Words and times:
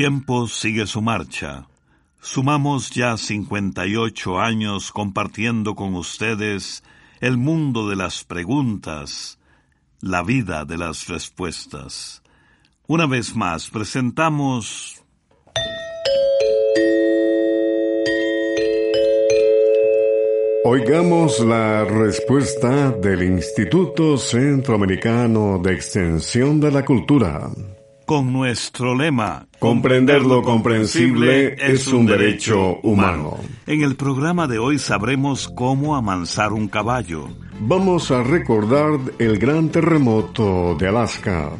Tiempo 0.00 0.46
sigue 0.46 0.86
su 0.86 1.02
marcha. 1.02 1.66
Sumamos 2.20 2.90
ya 2.90 3.16
58 3.16 4.38
años 4.38 4.92
compartiendo 4.92 5.74
con 5.74 5.96
ustedes 5.96 6.84
el 7.18 7.36
mundo 7.36 7.88
de 7.88 7.96
las 7.96 8.22
preguntas, 8.22 9.40
la 10.00 10.22
vida 10.22 10.64
de 10.64 10.78
las 10.78 11.08
respuestas. 11.08 12.22
Una 12.86 13.06
vez 13.06 13.34
más 13.34 13.68
presentamos 13.70 15.02
Oigamos 20.64 21.40
la 21.40 21.84
respuesta 21.84 22.92
del 22.92 23.24
Instituto 23.24 24.16
Centroamericano 24.16 25.58
de 25.58 25.72
Extensión 25.72 26.60
de 26.60 26.70
la 26.70 26.84
Cultura. 26.84 27.50
Con 28.08 28.32
nuestro 28.32 28.94
lema, 28.94 29.48
Comprender 29.58 30.22
lo 30.22 30.42
comprensible 30.42 31.56
es 31.58 31.88
un 31.88 32.06
derecho 32.06 32.78
humano. 32.82 33.36
En 33.66 33.82
el 33.82 33.96
programa 33.96 34.46
de 34.46 34.58
hoy 34.58 34.78
sabremos 34.78 35.46
cómo 35.54 35.94
amansar 35.94 36.54
un 36.54 36.68
caballo. 36.68 37.28
Vamos 37.60 38.10
a 38.10 38.22
recordar 38.22 38.98
el 39.18 39.38
gran 39.38 39.68
terremoto 39.68 40.74
de 40.76 40.88
Alaska. 40.88 41.50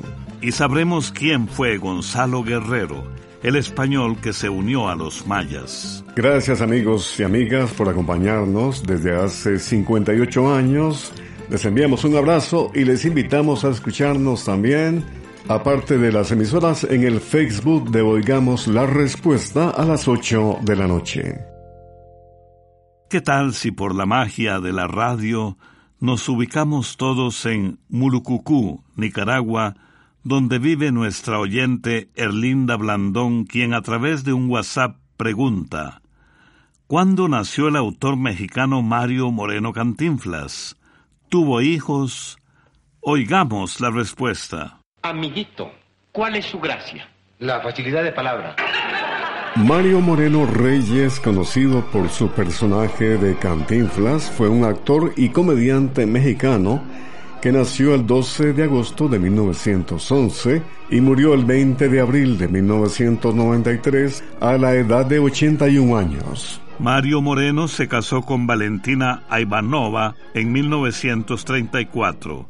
Y 0.41 0.53
sabremos 0.53 1.13
quién 1.13 1.49
fue 1.49 1.77
Gonzalo 1.77 2.43
Guerrero, 2.43 3.05
el 3.43 3.57
español 3.57 4.17
que 4.19 4.33
se 4.33 4.49
unió 4.49 4.89
a 4.89 4.97
los 4.97 5.27
mayas. 5.27 6.03
Gracias 6.17 6.63
amigos 6.63 7.15
y 7.21 7.25
amigas 7.25 7.73
por 7.75 7.91
acompañarnos 7.91 8.83
desde 8.85 9.15
hace 9.15 9.59
58 9.59 10.55
años. 10.55 11.13
Les 11.51 11.63
enviamos 11.67 12.05
un 12.05 12.17
abrazo 12.17 12.71
y 12.75 12.85
les 12.85 13.05
invitamos 13.05 13.67
a 13.67 13.69
escucharnos 13.69 14.47
también, 14.47 15.05
aparte 15.47 15.99
de 15.99 16.11
las 16.11 16.33
emisoras, 16.33 16.85
en 16.85 17.05
el 17.05 17.21
Facebook 17.21 17.91
de 17.91 18.03
Oigamos 18.03 18.67
la 18.67 18.87
Respuesta 18.87 19.71
a 19.71 19.85
las 19.85 20.09
8 20.09 20.59
de 20.63 20.77
la 20.77 20.87
noche. 20.87 21.39
¿Qué 23.09 23.21
tal 23.21 23.55
si 23.55 23.71
por 23.71 23.95
la 23.95 24.07
magia 24.07 24.61
de 24.61 24.73
la 24.73 24.87
radio 24.87 25.57
nos 26.01 26.29
ubicamos 26.29 26.97
todos 26.97 27.47
en 27.47 27.79
Mulucucú, 27.89 28.85
Nicaragua, 28.97 29.77
donde 30.25 30.59
vive 30.59 30.93
nuestra 30.93 31.39
oyente 31.39 32.11
Erlinda 32.15 32.77
Blandón, 32.77 33.45
quien 33.45 33.75
a 33.75 33.83
través 33.83 34.25
de 34.25 34.33
un 34.33 34.51
WhatsApp 34.51 34.97
pregunta, 35.17 36.03
¿Cuándo 36.89 37.29
nació 37.29 37.69
el 37.69 37.77
autor 37.77 38.17
mexicano 38.17 38.81
Mario 38.81 39.31
Moreno 39.31 39.75
Cantinflas? 39.75 40.79
¿Tuvo 41.29 41.61
hijos? 41.61 42.39
Oigamos 43.01 43.79
la 43.83 43.91
respuesta. 43.91 44.78
Amiguito, 45.03 45.71
¿cuál 46.13 46.37
es 46.37 46.47
su 46.47 46.59
gracia? 46.59 47.09
La 47.39 47.61
facilidad 47.61 48.03
de 48.03 48.13
palabra. 48.13 48.57
Mario 49.55 50.01
Moreno 50.01 50.45
Reyes, 50.45 51.21
conocido 51.21 51.85
por 51.93 52.09
su 52.09 52.29
personaje 52.31 53.17
de 53.17 53.37
Cantinflas, 53.37 54.29
fue 54.31 54.49
un 54.49 54.65
actor 54.65 55.13
y 55.17 55.29
comediante 55.29 56.05
mexicano 56.07 56.83
que 57.41 57.53
nació 57.53 57.95
el 57.95 58.07
12 58.07 58.53
de 58.53 58.65
agosto 58.65 59.09
de 59.09 59.21
1911 59.21 60.63
y 60.91 61.01
murió 61.01 61.35
el 61.35 61.45
20 61.45 61.89
de 61.89 62.01
abril 62.01 62.37
de 62.37 62.49
1993 62.49 64.25
a 64.41 64.59
la 64.59 64.75
edad 64.75 65.07
de 65.07 65.21
81 65.21 65.97
años. 65.97 66.61
Mario 66.81 67.21
Moreno 67.21 67.69
se 67.69 67.87
casó 67.89 68.23
con 68.23 68.47
Valentina 68.47 69.23
Ivanova 69.31 70.15
en 70.35 70.53
1934. 70.53 72.49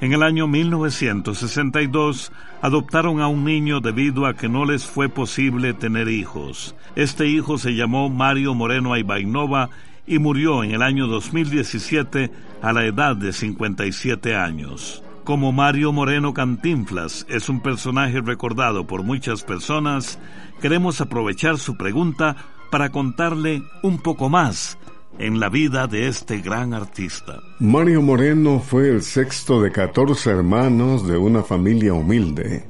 En 0.00 0.14
el 0.14 0.22
año 0.22 0.46
1962 0.46 2.32
adoptaron 2.62 3.20
a 3.20 3.28
un 3.28 3.44
niño 3.44 3.80
debido 3.80 4.24
a 4.24 4.34
que 4.34 4.48
no 4.48 4.64
les 4.64 4.86
fue 4.86 5.10
posible 5.10 5.74
tener 5.74 6.08
hijos. 6.08 6.74
Este 6.96 7.28
hijo 7.28 7.58
se 7.58 7.72
llamó 7.72 8.08
Mario 8.08 8.54
Moreno 8.54 8.96
Ivanova 8.96 9.68
y 10.06 10.18
murió 10.18 10.64
en 10.64 10.70
el 10.70 10.80
año 10.80 11.06
2017 11.06 12.30
a 12.62 12.72
la 12.72 12.86
edad 12.86 13.14
de 13.14 13.34
57 13.34 14.34
años. 14.34 15.02
Como 15.24 15.52
Mario 15.52 15.92
Moreno 15.92 16.32
Cantinflas 16.32 17.26
es 17.28 17.50
un 17.50 17.60
personaje 17.60 18.22
recordado 18.22 18.86
por 18.86 19.02
muchas 19.02 19.42
personas, 19.42 20.18
queremos 20.62 21.02
aprovechar 21.02 21.58
su 21.58 21.76
pregunta 21.76 22.36
para 22.70 22.88
contarle 22.88 23.62
un 23.82 23.98
poco 23.98 24.30
más 24.30 24.78
en 25.18 25.40
la 25.40 25.48
vida 25.48 25.86
de 25.86 26.08
este 26.08 26.40
gran 26.40 26.72
artista. 26.74 27.40
Mario 27.58 28.02
Moreno 28.02 28.60
fue 28.60 28.88
el 28.88 29.02
sexto 29.02 29.60
de 29.60 29.70
14 29.70 30.30
hermanos 30.30 31.06
de 31.06 31.16
una 31.16 31.42
familia 31.42 31.94
humilde. 31.94 32.64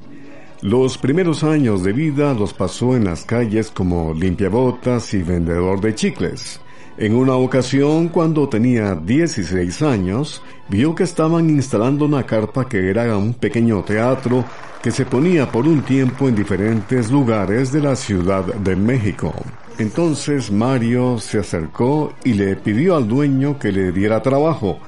Los 0.62 0.98
primeros 0.98 1.42
años 1.42 1.82
de 1.82 1.92
vida 1.92 2.34
los 2.34 2.52
pasó 2.52 2.94
en 2.94 3.04
las 3.04 3.24
calles 3.24 3.70
como 3.70 4.12
limpiabotas 4.12 5.14
y 5.14 5.22
vendedor 5.22 5.80
de 5.80 5.94
chicles. 5.94 6.60
En 6.98 7.14
una 7.14 7.34
ocasión, 7.34 8.08
cuando 8.08 8.46
tenía 8.48 8.94
16 8.94 9.80
años, 9.80 10.42
vio 10.68 10.94
que 10.94 11.04
estaban 11.04 11.48
instalando 11.48 12.04
una 12.04 12.26
carpa 12.26 12.68
que 12.68 12.90
era 12.90 13.16
un 13.16 13.32
pequeño 13.32 13.82
teatro 13.84 14.44
que 14.82 14.90
se 14.90 15.06
ponía 15.06 15.50
por 15.50 15.66
un 15.66 15.80
tiempo 15.80 16.28
en 16.28 16.34
diferentes 16.34 17.10
lugares 17.10 17.72
de 17.72 17.80
la 17.80 17.96
Ciudad 17.96 18.44
de 18.44 18.76
México. 18.76 19.34
Entonces 19.80 20.52
Mario 20.52 21.18
se 21.18 21.38
acercó 21.38 22.12
y 22.22 22.34
le 22.34 22.54
pidió 22.54 22.96
al 22.96 23.08
dueño 23.08 23.58
que 23.58 23.72
le 23.72 23.92
diera 23.92 24.20
trabajo. 24.20 24.78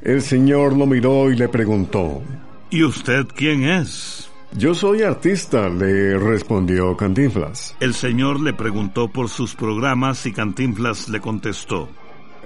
El 0.00 0.22
señor 0.22 0.74
lo 0.74 0.86
miró 0.86 1.30
y 1.30 1.36
le 1.36 1.46
preguntó, 1.50 2.22
¿Y 2.70 2.82
usted 2.82 3.26
quién 3.36 3.64
es? 3.64 4.30
Yo 4.56 4.74
soy 4.74 5.02
artista, 5.02 5.68
le 5.68 6.18
respondió 6.18 6.96
Cantinflas. 6.96 7.76
El 7.80 7.92
señor 7.92 8.40
le 8.40 8.54
preguntó 8.54 9.08
por 9.08 9.28
sus 9.28 9.54
programas 9.54 10.24
y 10.24 10.32
Cantinflas 10.32 11.10
le 11.10 11.20
contestó. 11.20 11.90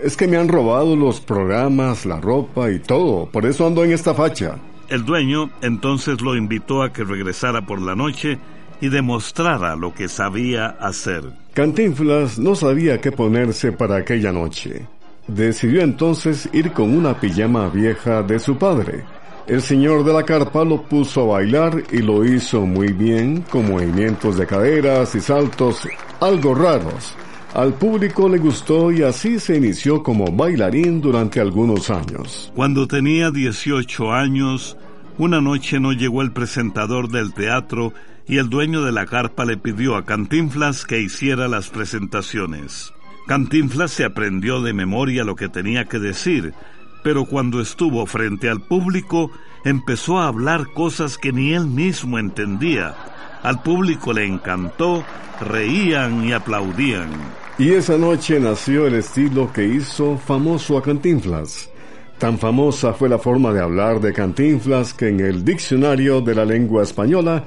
Es 0.02 0.16
que 0.16 0.26
me 0.26 0.36
han 0.36 0.48
robado 0.48 0.96
los 0.96 1.20
programas, 1.20 2.06
la 2.06 2.20
ropa 2.20 2.72
y 2.72 2.80
todo, 2.80 3.26
por 3.26 3.46
eso 3.46 3.68
ando 3.68 3.84
en 3.84 3.92
esta 3.92 4.14
facha. 4.14 4.56
El 4.88 5.04
dueño 5.04 5.48
entonces 5.62 6.20
lo 6.22 6.34
invitó 6.34 6.82
a 6.82 6.92
que 6.92 7.04
regresara 7.04 7.64
por 7.64 7.80
la 7.80 7.94
noche 7.94 8.40
y 8.80 8.88
demostrara 8.88 9.76
lo 9.76 9.94
que 9.94 10.08
sabía 10.08 10.66
hacer. 10.80 11.24
Cantinflas 11.52 12.38
no 12.38 12.54
sabía 12.54 13.00
qué 13.00 13.12
ponerse 13.12 13.72
para 13.72 13.96
aquella 13.96 14.32
noche. 14.32 14.86
Decidió 15.26 15.82
entonces 15.82 16.48
ir 16.52 16.72
con 16.72 16.94
una 16.94 17.18
pijama 17.18 17.68
vieja 17.68 18.22
de 18.22 18.38
su 18.38 18.56
padre. 18.56 19.04
El 19.46 19.60
señor 19.60 20.04
de 20.04 20.12
la 20.12 20.22
carpa 20.22 20.64
lo 20.64 20.82
puso 20.82 21.22
a 21.22 21.36
bailar 21.36 21.82
y 21.92 21.98
lo 21.98 22.24
hizo 22.24 22.62
muy 22.62 22.92
bien, 22.92 23.42
con 23.50 23.70
movimientos 23.70 24.36
de 24.38 24.46
caderas 24.46 25.14
y 25.14 25.20
saltos 25.20 25.86
algo 26.20 26.54
raros. 26.54 27.14
Al 27.54 27.74
público 27.74 28.28
le 28.28 28.38
gustó 28.38 28.90
y 28.90 29.02
así 29.02 29.38
se 29.38 29.56
inició 29.56 30.02
como 30.02 30.32
bailarín 30.32 31.00
durante 31.00 31.40
algunos 31.40 31.88
años. 31.88 32.50
Cuando 32.54 32.88
tenía 32.88 33.30
18 33.30 34.12
años, 34.12 34.76
una 35.18 35.40
noche 35.40 35.78
no 35.78 35.92
llegó 35.92 36.22
el 36.22 36.32
presentador 36.32 37.08
del 37.08 37.32
teatro 37.32 37.92
y 38.26 38.38
el 38.38 38.48
dueño 38.48 38.82
de 38.82 38.92
la 38.92 39.06
carpa 39.06 39.44
le 39.44 39.56
pidió 39.56 39.96
a 39.96 40.04
Cantinflas 40.04 40.84
que 40.84 41.00
hiciera 41.00 41.48
las 41.48 41.68
presentaciones. 41.68 42.92
Cantinflas 43.26 43.90
se 43.90 44.04
aprendió 44.04 44.60
de 44.60 44.72
memoria 44.72 45.24
lo 45.24 45.36
que 45.36 45.48
tenía 45.48 45.86
que 45.86 45.98
decir, 45.98 46.54
pero 47.02 47.26
cuando 47.26 47.60
estuvo 47.60 48.06
frente 48.06 48.48
al 48.48 48.60
público 48.60 49.30
empezó 49.64 50.18
a 50.18 50.28
hablar 50.28 50.66
cosas 50.74 51.18
que 51.18 51.32
ni 51.32 51.52
él 51.52 51.66
mismo 51.66 52.18
entendía. 52.18 52.94
Al 53.42 53.62
público 53.62 54.12
le 54.12 54.26
encantó, 54.26 55.04
reían 55.40 56.24
y 56.24 56.32
aplaudían. 56.32 57.10
Y 57.58 57.70
esa 57.70 57.96
noche 57.96 58.40
nació 58.40 58.86
el 58.86 58.94
estilo 58.94 59.52
que 59.52 59.66
hizo 59.66 60.18
famoso 60.18 60.76
a 60.76 60.82
Cantinflas. 60.82 61.70
Tan 62.18 62.38
famosa 62.38 62.92
fue 62.94 63.08
la 63.08 63.18
forma 63.18 63.52
de 63.52 63.60
hablar 63.60 64.00
de 64.00 64.12
Cantinflas 64.12 64.94
que 64.94 65.08
en 65.08 65.20
el 65.20 65.44
diccionario 65.44 66.20
de 66.20 66.34
la 66.34 66.44
lengua 66.44 66.82
española 66.82 67.44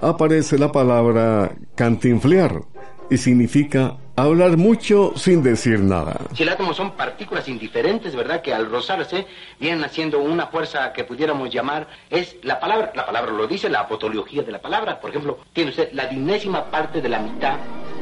aparece 0.00 0.58
la 0.58 0.72
palabra 0.72 1.52
cantinflear 1.74 2.62
y 3.10 3.18
significa 3.18 3.96
hablar 4.16 4.56
mucho 4.56 5.12
sin 5.16 5.42
decir 5.42 5.80
nada. 5.80 6.18
Si 6.34 6.42
el 6.42 6.48
átomo 6.48 6.72
son 6.74 6.92
partículas 6.92 7.48
indiferentes, 7.48 8.16
¿verdad? 8.16 8.40
Que 8.40 8.54
al 8.54 8.70
rozarse 8.70 9.26
vienen 9.60 9.84
haciendo 9.84 10.18
una 10.18 10.46
fuerza 10.46 10.92
que 10.92 11.04
pudiéramos 11.04 11.50
llamar, 11.50 11.86
es 12.10 12.36
la 12.42 12.58
palabra, 12.58 12.92
la 12.94 13.06
palabra 13.06 13.32
lo 13.32 13.46
dice, 13.46 13.68
la 13.68 13.80
apotología 13.80 14.42
de 14.42 14.52
la 14.52 14.60
palabra. 14.60 15.00
Por 15.00 15.10
ejemplo, 15.10 15.38
tiene 15.52 15.70
usted 15.70 15.90
la 15.92 16.06
dinésima 16.06 16.64
parte 16.64 17.00
de 17.00 17.08
la 17.08 17.18
mitad 17.18 17.56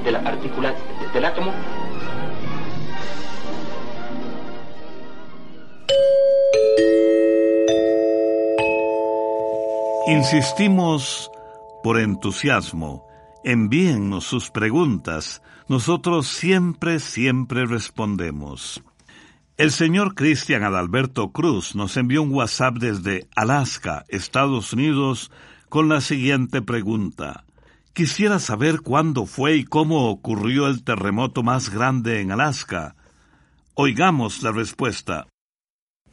de 0.05 0.13
la 0.13 0.23
partícula 0.23 0.75
del 1.13 1.25
átomo. 1.25 1.53
Insistimos 10.07 11.31
por 11.85 12.01
entusiasmo. 12.01 13.07
Envíennos 13.45 14.25
sus 14.25 14.51
preguntas. 14.51 15.43
Nosotros 15.69 16.27
siempre, 16.27 16.99
siempre 16.99 17.67
respondemos. 17.67 18.83
El 19.59 19.71
señor 19.71 20.15
Cristian 20.15 20.63
Adalberto 20.65 21.31
Cruz 21.31 21.75
nos 21.77 21.99
envió 21.99 22.23
un 22.23 22.33
WhatsApp 22.33 22.77
desde 22.79 23.29
Alaska, 23.37 24.07
Estados 24.09 24.73
Unidos, 24.73 25.31
con 25.69 25.91
la 25.91 26.01
siguiente 26.01 26.63
pregunta. 26.63 27.45
Quisiera 27.93 28.39
saber 28.39 28.81
cuándo 28.81 29.27
fue 29.27 29.57
y 29.57 29.65
cómo 29.65 30.09
ocurrió 30.09 30.69
el 30.69 30.85
terremoto 30.85 31.43
más 31.43 31.69
grande 31.69 32.23
en 32.23 32.33
Alaska. 32.33 32.97
Oigamos 33.75 34.43
la 34.43 34.53
respuesta. 34.53 35.27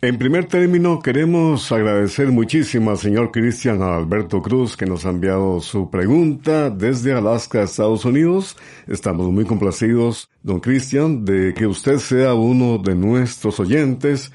En 0.04 0.18
primer 0.18 0.46
término, 0.46 1.00
queremos 1.00 1.72
agradecer 1.72 2.32
muchísimo 2.32 2.90
al 2.90 2.98
señor 2.98 3.30
Cristian 3.30 3.84
Alberto 3.84 4.42
Cruz 4.42 4.76
que 4.76 4.88
nos 4.88 5.06
ha 5.06 5.10
enviado 5.10 5.62
su 5.62 5.92
pregunta 5.92 6.72
desde 6.72 7.14
Alaska, 7.14 7.62
Estados 7.62 8.04
Unidos. 8.04 8.58
Estamos 8.88 9.32
muy 9.32 9.46
complacidos, 9.46 10.32
don 10.42 10.60
Cristian, 10.60 11.24
de 11.24 11.54
que 11.54 11.68
usted 11.68 12.00
sea 12.00 12.34
uno 12.34 12.80
de 12.80 12.96
nuestros 12.96 13.60
oyentes 13.60 14.32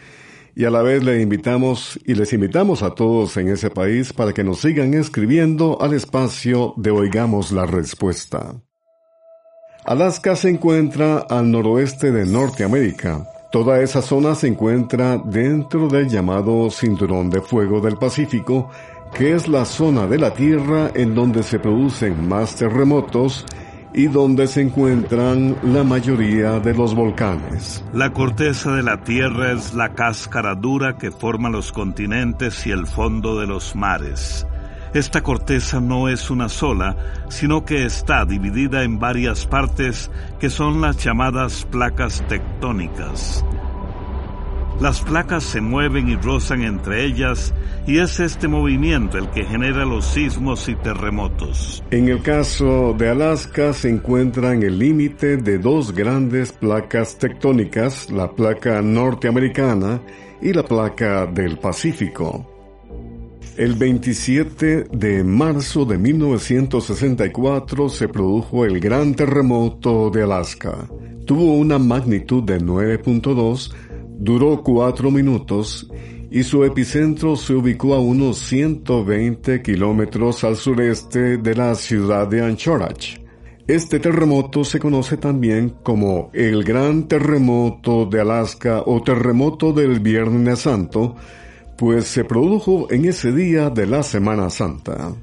y 0.55 0.67
a 0.67 0.71
la 0.71 0.83
vez 0.83 1.03
le 1.03 1.21
invitamos 1.21 1.99
y 2.05 2.15
les 2.15 2.33
invitamos 2.33 2.85
a 2.85 2.95
todos 2.95 3.37
en 3.37 3.49
ese 3.49 3.69
país 3.69 4.13
para 4.13 4.33
que 4.33 4.45
nos 4.45 4.61
sigan 4.61 4.95
escribiendo 4.95 5.83
al 5.83 5.95
espacio 5.95 6.75
de 6.77 6.93
Oigamos 6.93 7.51
la 7.51 7.67
Respuesta. 7.67 8.55
Alaska 9.85 10.37
se 10.37 10.49
encuentra 10.49 11.19
al 11.29 11.51
noroeste 11.51 12.13
de 12.13 12.25
Norteamérica 12.25 13.27
Toda 13.57 13.81
esa 13.81 14.03
zona 14.03 14.35
se 14.35 14.49
encuentra 14.49 15.17
dentro 15.17 15.89
del 15.89 16.11
llamado 16.11 16.69
Cinturón 16.69 17.31
de 17.31 17.41
Fuego 17.41 17.81
del 17.81 17.97
Pacífico, 17.97 18.69
que 19.15 19.33
es 19.33 19.49
la 19.49 19.65
zona 19.65 20.07
de 20.07 20.19
la 20.19 20.35
Tierra 20.35 20.91
en 20.95 21.15
donde 21.15 21.43
se 21.43 21.59
producen 21.59 22.29
más 22.29 22.55
terremotos 22.55 23.47
y 23.95 24.09
donde 24.09 24.47
se 24.47 24.61
encuentran 24.61 25.57
la 25.63 25.85
mayoría 25.85 26.61
de 26.61 26.75
los 26.75 26.95
volcanes. 26.95 27.83
La 27.95 28.13
corteza 28.13 28.73
de 28.73 28.83
la 28.83 29.03
Tierra 29.05 29.53
es 29.53 29.73
la 29.73 29.95
cáscara 29.95 30.55
dura 30.55 30.99
que 30.99 31.11
forma 31.11 31.49
los 31.49 31.73
continentes 31.73 32.67
y 32.67 32.73
el 32.73 32.87
fondo 32.87 33.41
de 33.41 33.47
los 33.47 33.75
mares. 33.75 34.47
Esta 34.97 35.23
corteza 35.23 35.79
no 35.79 36.09
es 36.09 36.31
una 36.31 36.49
sola, 36.49 36.97
sino 37.29 37.67
que 37.67 37.85
está 37.85 38.25
dividida 38.25 38.83
en 38.83 38.99
varias 38.99 39.45
partes 39.45 40.11
que 40.41 40.49
son 40.49 40.81
las 40.81 40.97
llamadas 41.05 41.67
placas 41.71 42.25
tectónicas. 42.29 43.45
Las 44.81 45.03
placas 45.03 45.45
se 45.45 45.61
mueven 45.61 46.09
y 46.09 46.17
rozan 46.17 46.63
entre 46.63 47.05
ellas 47.05 47.53
y 47.87 47.99
es 47.99 48.21
este 48.21 48.49
movimiento 48.49 49.19
el 49.19 49.29
que 49.29 49.45
genera 49.45 49.85
los 49.85 50.07
sismos 50.07 50.67
y 50.71 50.77
terremotos. 50.77 51.85
En 51.91 52.09
el 52.09 52.23
caso 52.23 52.95
de 52.97 53.11
Alaska 53.11 53.75
se 53.75 53.91
encuentra 53.91 54.55
en 54.55 54.63
el 54.63 54.79
límite 54.79 55.37
de 55.37 55.59
dos 55.59 55.93
grandes 55.93 56.53
placas 56.53 57.19
tectónicas, 57.19 58.11
la 58.11 58.33
placa 58.33 58.81
norteamericana 58.81 60.01
y 60.41 60.55
la 60.55 60.63
placa 60.63 61.27
del 61.27 61.59
Pacífico. 61.59 62.56
El 63.57 63.75
27 63.75 64.85
de 64.93 65.25
marzo 65.25 65.87
de 65.87 65.97
1964 65.97 67.89
se 67.89 68.07
produjo 68.07 68.67
el 68.67 68.81
gran 68.81 69.15
terremoto 69.15 70.11
de 70.11 70.25
Alaska. 70.25 70.87
Tuvo 71.25 71.55
una 71.55 71.79
magnitud 71.79 72.43
de 72.43 72.61
9.2, 72.61 73.73
duró 74.19 74.63
4 74.63 75.11
minutos 75.11 75.91
y 76.31 76.43
su 76.43 76.65
epicentro 76.65 77.35
se 77.35 77.55
ubicó 77.55 77.95
a 77.95 78.01
unos 78.01 78.37
120 78.41 79.63
kilómetros 79.63 80.45
al 80.45 80.57
sureste 80.57 81.39
de 81.39 81.55
la 81.55 81.75
ciudad 81.77 82.29
de 82.29 82.43
Anchorage. 82.43 83.25
Este 83.67 83.99
terremoto 84.01 84.65
se 84.65 84.79
conoce 84.79 85.17
también 85.17 85.77
como 85.83 86.29
el 86.35 86.63
Gran 86.63 87.09
Terremoto 87.09 88.05
de 88.05 88.21
Alaska 88.21 88.83
o 88.85 89.03
Terremoto 89.03 89.73
del 89.73 90.01
Viernes 90.01 90.59
Santo, 90.59 91.17
pues 91.77 92.07
se 92.07 92.25
produjo 92.25 92.91
en 92.91 93.05
ese 93.05 93.33
día 93.33 93.71
de 93.71 93.87
la 93.87 94.03
Semana 94.03 94.51
Santa. 94.51 95.15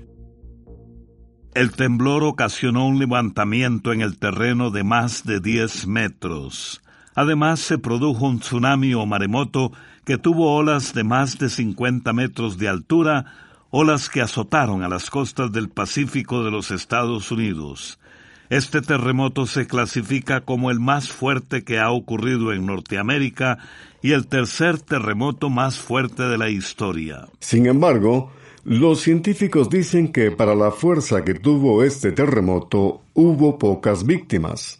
El 1.56 1.72
temblor 1.72 2.24
ocasionó 2.24 2.88
un 2.88 3.00
levantamiento 3.00 3.94
en 3.94 4.02
el 4.02 4.18
terreno 4.18 4.72
de 4.72 4.84
más 4.84 5.24
de 5.24 5.40
10 5.40 5.88
metros. 5.88 6.82
Además 7.16 7.60
se 7.60 7.78
produjo 7.78 8.26
un 8.26 8.40
tsunami 8.40 8.94
o 8.96 9.06
maremoto 9.06 9.72
que 10.04 10.18
tuvo 10.18 10.56
olas 10.56 10.94
de 10.94 11.04
más 11.04 11.38
de 11.38 11.50
50 11.50 12.12
metros 12.14 12.58
de 12.58 12.70
altura, 12.70 13.26
olas 13.70 14.10
que 14.10 14.22
azotaron 14.22 14.84
a 14.84 14.90
las 14.90 15.10
costas 15.10 15.52
del 15.52 15.70
Pacífico 15.70 16.44
de 16.44 16.52
los 16.52 16.72
Estados 16.72 17.32
Unidos. 17.32 18.00
Este 18.50 18.81
terremoto 18.81 19.45
se 19.45 19.68
clasifica 19.68 20.42
como 20.42 20.69
el 20.69 20.80
más 20.80 21.10
fuerte 21.10 21.63
que 21.63 21.80
ha 21.80 21.92
ocurrido 21.92 22.54
en 22.54 22.66
Norteamérica 22.66 23.57
y 24.01 24.12
el 24.12 24.28
tercer 24.28 24.80
terremoto 24.80 25.50
más 25.50 25.80
fuerte 25.80 26.24
de 26.24 26.38
la 26.38 26.50
historia. 26.50 27.28
Sin 27.40 27.66
embargo, 27.66 28.31
los 28.66 29.01
científicos 29.01 29.69
dicen 29.69 30.12
que 30.12 30.31
para 30.31 30.56
la 30.56 30.72
fuerza 30.72 31.24
que 31.24 31.34
tuvo 31.34 31.84
este 31.84 32.12
terremoto 32.12 33.01
hubo 33.13 33.57
pocas 33.57 34.06
víctimas. 34.06 34.80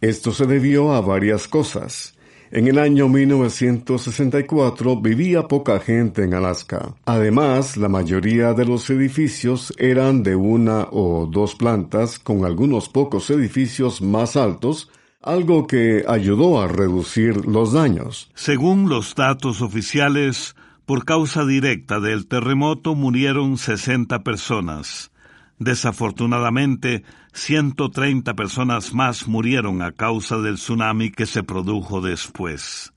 Esto 0.00 0.32
se 0.32 0.46
debió 0.46 0.92
a 0.92 1.00
varias 1.00 1.46
cosas. 1.46 2.16
En 2.52 2.66
el 2.66 2.80
año 2.80 3.08
1964 3.08 5.00
vivía 5.00 5.46
poca 5.46 5.78
gente 5.78 6.24
en 6.24 6.34
Alaska. 6.34 6.96
Además, 7.04 7.76
la 7.76 7.88
mayoría 7.88 8.54
de 8.54 8.64
los 8.64 8.90
edificios 8.90 9.72
eran 9.78 10.24
de 10.24 10.34
una 10.34 10.88
o 10.90 11.28
dos 11.30 11.54
plantas, 11.54 12.18
con 12.18 12.44
algunos 12.44 12.88
pocos 12.88 13.30
edificios 13.30 14.02
más 14.02 14.36
altos, 14.36 14.90
algo 15.22 15.68
que 15.68 16.04
ayudó 16.08 16.60
a 16.60 16.66
reducir 16.66 17.46
los 17.46 17.72
daños. 17.72 18.32
Según 18.34 18.88
los 18.88 19.14
datos 19.14 19.62
oficiales, 19.62 20.56
por 20.86 21.04
causa 21.04 21.44
directa 21.44 22.00
del 22.00 22.26
terremoto 22.26 22.96
murieron 22.96 23.58
60 23.58 24.24
personas. 24.24 25.12
Desafortunadamente, 25.60 27.04
130 27.32 28.34
personas 28.34 28.92
más 28.92 29.28
murieron 29.28 29.82
a 29.82 29.92
causa 29.92 30.38
del 30.38 30.56
tsunami 30.56 31.10
que 31.10 31.26
se 31.26 31.42
produjo 31.42 32.00
después. 32.00 32.92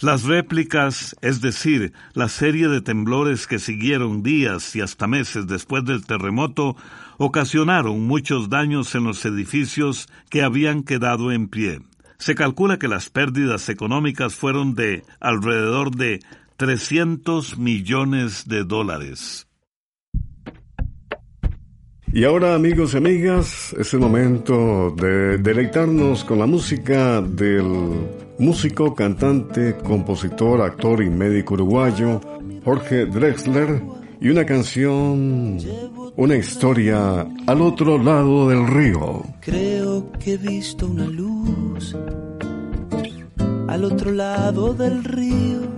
Las 0.00 0.22
réplicas, 0.22 1.16
es 1.22 1.40
decir, 1.40 1.92
la 2.12 2.28
serie 2.28 2.68
de 2.68 2.80
temblores 2.80 3.48
que 3.48 3.58
siguieron 3.58 4.22
días 4.22 4.76
y 4.76 4.80
hasta 4.80 5.08
meses 5.08 5.48
después 5.48 5.84
del 5.84 6.06
terremoto, 6.06 6.76
ocasionaron 7.16 8.06
muchos 8.06 8.48
daños 8.48 8.94
en 8.94 9.02
los 9.02 9.24
edificios 9.24 10.08
que 10.30 10.42
habían 10.42 10.84
quedado 10.84 11.32
en 11.32 11.48
pie. 11.48 11.80
Se 12.18 12.36
calcula 12.36 12.78
que 12.78 12.86
las 12.86 13.10
pérdidas 13.10 13.68
económicas 13.68 14.36
fueron 14.36 14.76
de 14.76 15.02
alrededor 15.18 15.94
de 15.96 16.20
300 16.58 17.58
millones 17.58 18.46
de 18.46 18.62
dólares. 18.62 19.47
Y 22.18 22.24
ahora 22.24 22.56
amigos 22.56 22.94
y 22.94 22.96
amigas, 22.96 23.72
es 23.78 23.94
el 23.94 24.00
momento 24.00 24.90
de 24.90 25.38
deleitarnos 25.38 26.24
con 26.24 26.40
la 26.40 26.46
música 26.46 27.20
del 27.20 27.62
músico, 28.40 28.92
cantante, 28.92 29.76
compositor, 29.76 30.60
actor 30.62 31.00
y 31.00 31.10
médico 31.10 31.54
uruguayo 31.54 32.20
Jorge 32.64 33.06
Drexler 33.06 33.80
y 34.20 34.30
una 34.30 34.44
canción, 34.44 35.58
una 36.16 36.34
historia 36.34 37.24
al 37.46 37.62
otro 37.62 38.02
lado 38.02 38.48
del 38.48 38.66
río. 38.66 39.22
Creo 39.40 40.10
que 40.18 40.32
he 40.32 40.38
visto 40.38 40.88
una 40.88 41.06
luz 41.06 41.94
al 43.68 43.84
otro 43.84 44.10
lado 44.10 44.74
del 44.74 45.04
río 45.04 45.77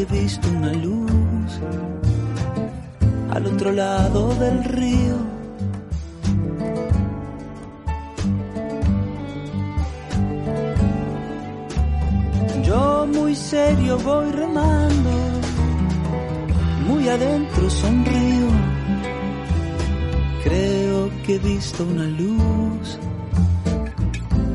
he 0.00 0.04
visto 0.04 0.48
una 0.48 0.72
luz 0.74 1.58
al 3.30 3.46
otro 3.46 3.72
lado 3.72 4.32
del 4.34 4.62
río. 4.62 5.16
Yo 12.62 13.08
muy 13.12 13.34
serio 13.34 13.98
voy 13.98 14.30
remando, 14.30 15.10
muy 16.86 17.08
adentro 17.08 17.68
sonrío. 17.68 18.50
Creo 20.44 21.10
que 21.24 21.34
he 21.34 21.38
visto 21.40 21.82
una 21.84 22.04
luz 22.04 22.98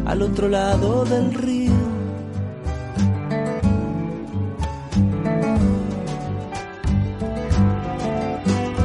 al 0.05 0.21
otro 0.21 0.47
lado 0.47 1.03
del 1.03 1.33
río. 1.33 1.92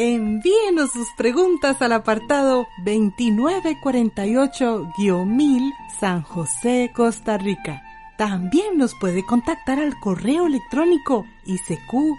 Envíenos 0.00 0.92
sus 0.92 1.08
preguntas 1.16 1.82
al 1.82 1.90
apartado 1.90 2.68
2948-1000 2.84 5.72
San 5.98 6.22
José, 6.22 6.92
Costa 6.94 7.36
Rica. 7.36 7.82
También 8.16 8.78
nos 8.78 8.94
puede 8.94 9.26
contactar 9.26 9.80
al 9.80 9.98
correo 9.98 10.46
electrónico 10.46 11.26
isq.org 11.46 12.12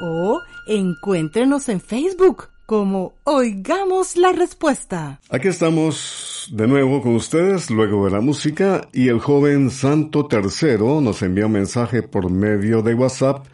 o 0.00 0.40
encuéntrenos 0.66 1.68
en 1.68 1.80
Facebook 1.80 2.48
como 2.66 3.14
Oigamos 3.22 4.16
la 4.16 4.32
Respuesta. 4.32 5.20
Aquí 5.30 5.46
estamos 5.46 6.50
de 6.52 6.66
nuevo 6.66 7.02
con 7.02 7.14
ustedes 7.14 7.70
luego 7.70 8.06
de 8.06 8.10
la 8.10 8.20
música 8.20 8.88
y 8.92 9.06
el 9.06 9.20
joven 9.20 9.70
Santo 9.70 10.26
Tercero 10.26 11.00
nos 11.00 11.22
envía 11.22 11.46
un 11.46 11.52
mensaje 11.52 12.02
por 12.02 12.32
medio 12.32 12.82
de 12.82 12.94
WhatsApp 12.94 13.46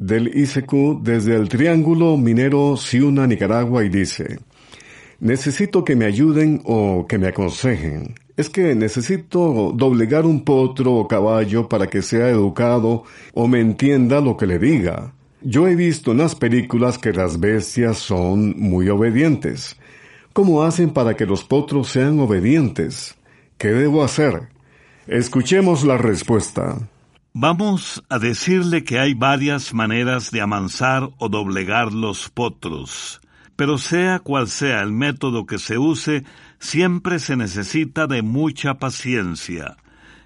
del 0.00 0.28
ICQ 0.34 1.02
desde 1.02 1.36
el 1.36 1.50
Triángulo 1.50 2.16
Minero 2.16 2.74
Ciuna, 2.78 3.26
Nicaragua 3.26 3.84
y 3.84 3.90
dice 3.90 4.38
Necesito 5.20 5.84
que 5.84 5.94
me 5.94 6.06
ayuden 6.06 6.62
o 6.64 7.06
que 7.06 7.18
me 7.18 7.28
aconsejen. 7.28 8.14
Es 8.38 8.48
que 8.48 8.74
necesito 8.74 9.72
doblegar 9.76 10.24
un 10.24 10.42
potro 10.42 10.94
o 10.94 11.06
caballo 11.06 11.68
para 11.68 11.86
que 11.88 12.00
sea 12.00 12.30
educado 12.30 13.04
o 13.34 13.46
me 13.46 13.60
entienda 13.60 14.22
lo 14.22 14.38
que 14.38 14.46
le 14.46 14.58
diga. 14.58 15.12
Yo 15.42 15.68
he 15.68 15.76
visto 15.76 16.12
en 16.12 16.18
las 16.18 16.34
películas 16.34 16.96
que 16.96 17.12
las 17.12 17.38
bestias 17.38 17.98
son 17.98 18.58
muy 18.58 18.88
obedientes. 18.88 19.76
¿Cómo 20.32 20.62
hacen 20.62 20.90
para 20.90 21.14
que 21.14 21.26
los 21.26 21.44
potros 21.44 21.88
sean 21.88 22.18
obedientes? 22.18 23.16
¿Qué 23.58 23.68
debo 23.68 24.02
hacer? 24.02 24.48
Escuchemos 25.06 25.84
la 25.84 25.98
respuesta. 25.98 26.78
Vamos 27.32 28.02
a 28.08 28.18
decirle 28.18 28.82
que 28.82 28.98
hay 28.98 29.14
varias 29.14 29.72
maneras 29.72 30.32
de 30.32 30.40
amansar 30.40 31.10
o 31.18 31.28
doblegar 31.28 31.92
los 31.92 32.28
potros. 32.28 33.20
Pero 33.54 33.78
sea 33.78 34.18
cual 34.18 34.48
sea 34.48 34.82
el 34.82 34.90
método 34.90 35.46
que 35.46 35.58
se 35.58 35.78
use, 35.78 36.24
siempre 36.58 37.20
se 37.20 37.36
necesita 37.36 38.08
de 38.08 38.22
mucha 38.22 38.78
paciencia. 38.78 39.76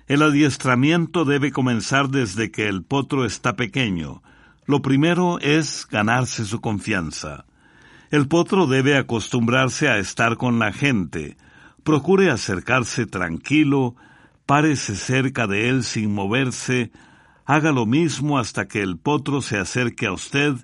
El 0.07 0.23
adiestramiento 0.23 1.27
debe 1.27 1.53
comenzar 1.53 2.09
desde 2.09 2.51
que 2.51 2.69
el 2.69 2.83
potro 2.83 3.27
está 3.27 3.55
pequeño. 3.55 4.23
Lo 4.65 4.81
primero 4.81 5.39
es 5.41 5.87
ganarse 5.91 6.47
su 6.47 6.63
confianza. 6.63 7.45
El 8.11 8.29
potro 8.29 8.67
debe 8.67 8.97
acostumbrarse 8.97 9.89
a 9.91 9.99
estar 9.99 10.39
con 10.39 10.59
la 10.59 10.73
gente. 10.73 11.37
Procure 11.83 12.31
acercarse 12.31 13.05
tranquilo, 13.05 13.95
párese 14.47 14.95
cerca 14.95 15.47
de 15.47 15.69
él 15.69 15.85
sin 15.85 16.13
moverse, 16.13 16.91
haga 17.45 17.73
lo 17.73 17.87
mismo 17.87 18.39
hasta 18.39 18.67
que 18.67 18.83
el 18.83 18.99
potro 18.99 19.43
se 19.43 19.59
acerque 19.59 20.07
a 20.07 20.13
usted 20.13 20.55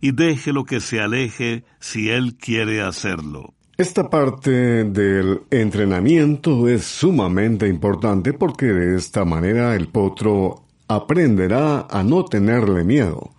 y 0.00 0.12
déjelo 0.12 0.64
que 0.64 0.80
se 0.80 1.00
aleje 1.00 1.64
si 1.80 2.10
él 2.10 2.36
quiere 2.36 2.82
hacerlo. 2.82 3.54
Esta 3.76 4.08
parte 4.08 4.84
del 4.84 5.40
entrenamiento 5.50 6.68
es 6.68 6.84
sumamente 6.84 7.66
importante 7.66 8.32
porque 8.32 8.66
de 8.66 8.96
esta 8.96 9.24
manera 9.24 9.74
el 9.74 9.88
potro 9.88 10.64
aprenderá 10.86 11.86
a 11.90 12.04
no 12.04 12.24
tenerle 12.24 12.84
miedo. 12.84 13.30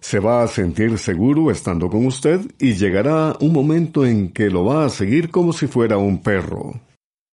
Se 0.00 0.18
va 0.18 0.42
a 0.42 0.48
sentir 0.48 0.98
seguro 0.98 1.52
estando 1.52 1.88
con 1.88 2.06
usted 2.06 2.40
y 2.58 2.72
llegará 2.72 3.36
un 3.38 3.52
momento 3.52 4.04
en 4.04 4.30
que 4.30 4.50
lo 4.50 4.64
va 4.64 4.84
a 4.84 4.88
seguir 4.88 5.30
como 5.30 5.52
si 5.52 5.68
fuera 5.68 5.96
un 5.96 6.22
perro. 6.22 6.80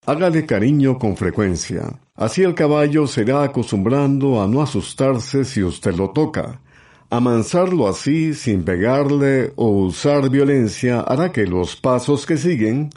Hágale 0.06 0.46
cariño 0.46 0.98
con 0.98 1.16
frecuencia. 1.16 1.84
Así 2.16 2.42
el 2.42 2.56
caballo 2.56 3.06
se 3.06 3.22
irá 3.22 3.44
acostumbrando 3.44 4.42
a 4.42 4.48
no 4.48 4.62
asustarse 4.62 5.46
si 5.46 5.62
usted 5.62 5.94
lo 5.94 6.10
toca. 6.10 6.62
Amansarlo 7.12 7.88
así, 7.88 8.34
sin 8.34 8.64
pegarle 8.64 9.54
o 9.56 9.68
usar 9.68 10.30
violencia, 10.30 11.02
hará 11.02 11.32
que 11.32 11.46
los 11.46 11.76
pasos 11.76 12.26
que 12.26 12.38
siguen 12.38 12.90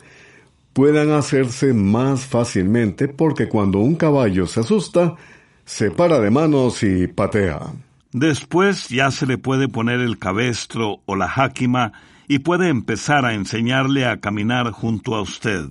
puedan 0.73 1.11
hacerse 1.11 1.75
más 1.75 2.25
fácilmente 2.25 3.09
porque 3.09 3.49
cuando 3.49 3.79
un 3.79 3.95
caballo 3.97 4.47
se 4.47 4.61
asusta, 4.61 5.17
se 5.65 5.91
para 5.91 6.19
de 6.19 6.31
manos 6.31 6.83
y 6.83 7.09
patea. 7.09 7.75
Después 8.13 8.89
ya 8.89 9.11
se 9.11 9.27
le 9.27 9.39
puede 9.39 9.69
poner 9.69 10.01
el 10.01 10.19
cabestro 10.19 11.01
o 11.05 11.17
la 11.17 11.29
jáquima 11.29 11.93
y 12.27 12.39
puede 12.39 12.69
empezar 12.69 13.25
a 13.25 13.35
enseñarle 13.35 14.07
a 14.07 14.21
caminar 14.21 14.71
junto 14.71 15.15
a 15.15 15.23
usted. 15.23 15.67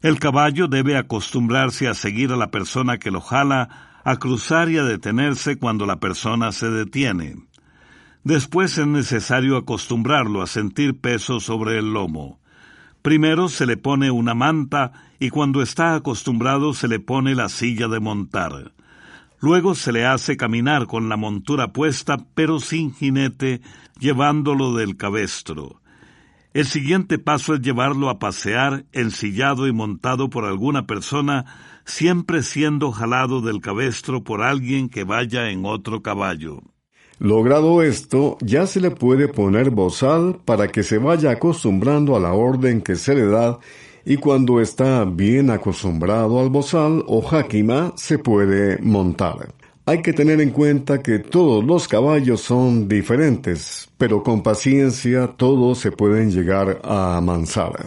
El 0.00 0.20
caballo 0.20 0.68
debe 0.68 0.96
acostumbrarse 0.96 1.88
a 1.88 1.94
seguir 1.94 2.30
a 2.30 2.36
la 2.36 2.50
persona 2.52 2.98
que 2.98 3.10
lo 3.10 3.20
jala, 3.20 4.00
a 4.04 4.16
cruzar 4.16 4.70
y 4.70 4.78
a 4.78 4.84
detenerse 4.84 5.58
cuando 5.58 5.86
la 5.86 5.98
persona 5.98 6.52
se 6.52 6.70
detiene. 6.70 7.34
Después 8.22 8.78
es 8.78 8.86
necesario 8.86 9.56
acostumbrarlo 9.56 10.40
a 10.40 10.46
sentir 10.46 11.00
peso 11.00 11.40
sobre 11.40 11.78
el 11.78 11.92
lomo. 11.92 12.38
Primero 13.02 13.48
se 13.48 13.66
le 13.66 13.76
pone 13.76 14.10
una 14.10 14.34
manta 14.34 14.92
y 15.18 15.30
cuando 15.30 15.62
está 15.62 15.94
acostumbrado 15.94 16.74
se 16.74 16.86
le 16.86 17.00
pone 17.00 17.34
la 17.34 17.48
silla 17.48 17.88
de 17.88 17.98
montar. 17.98 18.72
Luego 19.40 19.74
se 19.74 19.92
le 19.92 20.04
hace 20.06 20.36
caminar 20.36 20.86
con 20.86 21.08
la 21.08 21.16
montura 21.16 21.72
puesta 21.72 22.18
pero 22.34 22.60
sin 22.60 22.94
jinete, 22.94 23.62
llevándolo 23.98 24.74
del 24.74 24.96
cabestro. 24.96 25.77
El 26.54 26.66
siguiente 26.66 27.18
paso 27.18 27.54
es 27.54 27.60
llevarlo 27.60 28.08
a 28.08 28.18
pasear, 28.18 28.84
ensillado 28.92 29.66
y 29.66 29.72
montado 29.72 30.30
por 30.30 30.44
alguna 30.44 30.86
persona, 30.86 31.44
siempre 31.84 32.42
siendo 32.42 32.90
jalado 32.90 33.40
del 33.40 33.60
cabestro 33.60 34.24
por 34.24 34.42
alguien 34.42 34.88
que 34.88 35.04
vaya 35.04 35.50
en 35.50 35.64
otro 35.66 36.02
caballo. 36.02 36.62
Logrado 37.18 37.82
esto, 37.82 38.38
ya 38.40 38.66
se 38.66 38.80
le 38.80 38.92
puede 38.92 39.28
poner 39.28 39.70
bozal 39.70 40.38
para 40.44 40.68
que 40.68 40.82
se 40.82 40.98
vaya 40.98 41.32
acostumbrando 41.32 42.16
a 42.16 42.20
la 42.20 42.32
orden 42.32 42.80
que 42.80 42.94
se 42.94 43.14
le 43.14 43.26
da 43.26 43.58
y 44.04 44.16
cuando 44.16 44.60
está 44.60 45.04
bien 45.04 45.50
acostumbrado 45.50 46.40
al 46.40 46.48
bozal 46.48 47.04
o 47.06 47.20
jáquima 47.20 47.92
se 47.96 48.18
puede 48.18 48.78
montar. 48.78 49.52
Hay 49.88 50.02
que 50.02 50.12
tener 50.12 50.38
en 50.42 50.50
cuenta 50.50 51.02
que 51.02 51.18
todos 51.18 51.64
los 51.64 51.88
caballos 51.88 52.42
son 52.42 52.88
diferentes, 52.88 53.88
pero 53.96 54.22
con 54.22 54.42
paciencia 54.42 55.28
todos 55.28 55.78
se 55.78 55.92
pueden 55.92 56.30
llegar 56.30 56.78
a 56.84 57.16
amansar. 57.16 57.86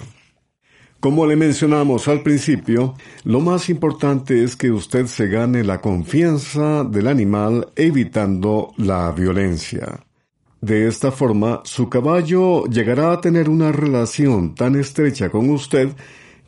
Como 1.00 1.28
le 1.28 1.36
mencionamos 1.36 2.08
al 2.08 2.24
principio, 2.24 2.96
lo 3.24 3.40
más 3.40 3.70
importante 3.70 4.44
es 4.44 4.56
que 4.56 4.72
usted 4.72 5.06
se 5.06 5.28
gane 5.28 5.64
la 5.64 5.80
confianza 5.80 6.84
del 6.84 7.06
animal 7.06 7.68
evitando 7.76 8.74
la 8.78 9.12
violencia. 9.12 10.04
De 10.60 10.88
esta 10.88 11.12
forma, 11.12 11.62
su 11.66 11.88
caballo 11.88 12.66
llegará 12.66 13.12
a 13.12 13.22
tener 13.22 13.48
una 13.48 13.72
relación 13.72 14.56
tan 14.56 14.76
estrecha 14.76 15.30
con 15.30 15.52
usted 15.52 15.90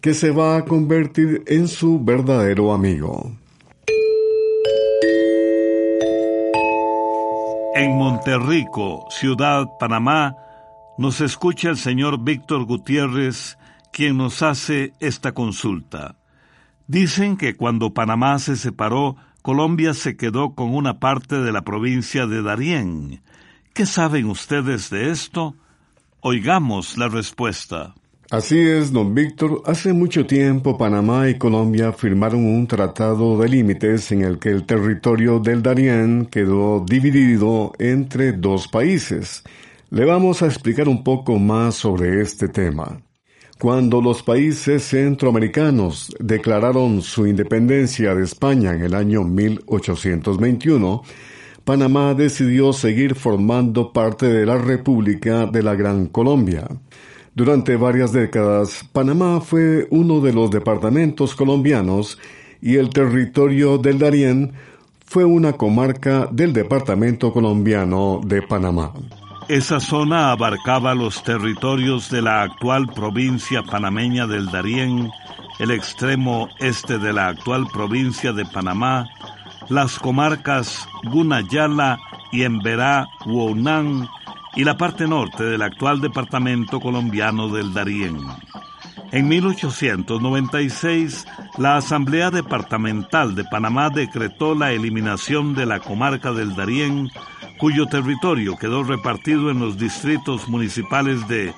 que 0.01 0.15
se 0.15 0.31
va 0.31 0.57
a 0.57 0.65
convertir 0.65 1.43
en 1.45 1.67
su 1.67 2.03
verdadero 2.03 2.73
amigo. 2.73 3.42
En 7.75 7.97
Monterrico, 7.97 9.07
Ciudad 9.09 9.67
Panamá, 9.79 10.35
nos 10.99 11.21
escucha 11.21 11.69
el 11.69 11.77
señor 11.77 12.23
Víctor 12.23 12.65
Gutiérrez, 12.65 13.57
quien 13.91 14.15
nos 14.17 14.43
hace 14.43 14.93
esta 14.99 15.31
consulta. 15.31 16.15
Dicen 16.85 17.35
que 17.35 17.55
cuando 17.55 17.91
Panamá 17.91 18.37
se 18.37 18.57
separó, 18.57 19.15
Colombia 19.41 19.95
se 19.95 20.15
quedó 20.15 20.53
con 20.53 20.75
una 20.75 20.99
parte 20.99 21.41
de 21.41 21.51
la 21.51 21.63
provincia 21.63 22.27
de 22.27 22.43
Darién. 22.43 23.23
¿Qué 23.73 23.87
saben 23.87 24.29
ustedes 24.29 24.91
de 24.91 25.09
esto? 25.09 25.55
Oigamos 26.19 26.95
la 26.99 27.07
respuesta. 27.07 27.95
Así 28.33 28.59
es, 28.59 28.91
don 28.91 29.13
Víctor. 29.13 29.61
Hace 29.63 29.93
mucho 29.93 30.25
tiempo 30.25 30.75
Panamá 30.75 31.29
y 31.29 31.37
Colombia 31.37 31.93
firmaron 31.93 32.43
un 32.43 32.65
tratado 32.65 33.37
de 33.37 33.47
límites 33.47 34.11
en 34.11 34.23
el 34.23 34.39
que 34.39 34.49
el 34.49 34.65
territorio 34.65 35.37
del 35.37 35.61
Darién 35.61 36.25
quedó 36.31 36.83
dividido 36.83 37.73
entre 37.77 38.31
dos 38.31 38.67
países. 38.67 39.43
Le 39.91 40.05
vamos 40.05 40.41
a 40.41 40.47
explicar 40.47 40.89
un 40.89 41.03
poco 41.03 41.37
más 41.37 41.75
sobre 41.75 42.23
este 42.23 42.47
tema. 42.47 43.03
Cuando 43.59 44.01
los 44.01 44.23
países 44.23 44.81
centroamericanos 44.81 46.11
declararon 46.19 47.03
su 47.03 47.27
independencia 47.27 48.15
de 48.15 48.23
España 48.23 48.73
en 48.73 48.81
el 48.81 48.95
año 48.95 49.23
1821, 49.23 51.03
Panamá 51.63 52.15
decidió 52.15 52.73
seguir 52.73 53.13
formando 53.13 53.93
parte 53.93 54.25
de 54.25 54.47
la 54.47 54.57
República 54.57 55.45
de 55.45 55.61
la 55.61 55.75
Gran 55.75 56.07
Colombia. 56.07 56.67
Durante 57.35 57.77
varias 57.77 58.11
décadas, 58.11 58.87
Panamá 58.93 59.41
fue 59.41 59.87
uno 59.89 60.21
de 60.21 60.33
los 60.33 60.51
departamentos 60.51 61.33
colombianos 61.33 62.19
y 62.61 62.75
el 62.75 62.91
territorio 62.91 63.79
del 63.79 63.97
Darién 63.97 64.53
fue 65.03 65.25
una 65.25 65.53
comarca 65.53 66.27
del 66.31 66.53
departamento 66.53 67.33
colombiano 67.33 68.21
de 68.23 68.43
Panamá. 68.43 68.93
Esa 69.47 69.79
zona 69.79 70.31
abarcaba 70.31 70.93
los 70.93 71.23
territorios 71.23 72.11
de 72.11 72.21
la 72.21 72.43
actual 72.43 72.87
provincia 72.93 73.63
panameña 73.63 74.27
del 74.27 74.45
Darién, 74.51 75.09
el 75.57 75.71
extremo 75.71 76.49
este 76.59 76.99
de 76.99 77.13
la 77.13 77.29
actual 77.29 77.65
provincia 77.73 78.31
de 78.31 78.45
Panamá, 78.45 79.09
las 79.69 79.97
comarcas 79.97 80.87
Gunayala 81.05 81.97
y 82.31 82.43
Emberá, 82.43 83.07
Huonán 83.25 84.07
y 84.55 84.63
la 84.63 84.77
parte 84.77 85.07
norte 85.07 85.43
del 85.43 85.61
actual 85.61 86.01
departamento 86.01 86.79
colombiano 86.79 87.49
del 87.49 87.73
Darién. 87.73 88.17
En 89.11 89.27
1896, 89.27 91.25
la 91.57 91.77
Asamblea 91.77 92.31
Departamental 92.31 93.35
de 93.35 93.43
Panamá 93.43 93.89
decretó 93.89 94.55
la 94.55 94.71
eliminación 94.71 95.53
de 95.53 95.65
la 95.65 95.79
comarca 95.79 96.31
del 96.33 96.55
Darién 96.55 97.09
cuyo 97.59 97.85
territorio 97.85 98.57
quedó 98.57 98.83
repartido 98.83 99.51
en 99.51 99.59
los 99.59 99.77
distritos 99.77 100.47
municipales 100.49 101.27
de 101.27 101.53